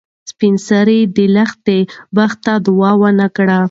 [0.31, 1.79] سپین سرې د لښتې
[2.15, 3.59] بخت ته دعا ونه کړه.